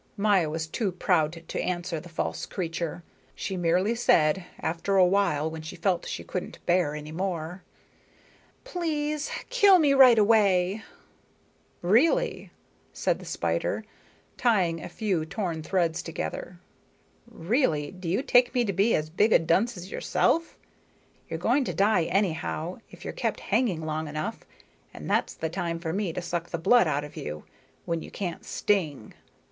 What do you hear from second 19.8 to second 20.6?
yourself?